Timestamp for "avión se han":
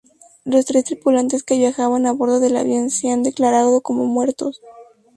2.57-3.21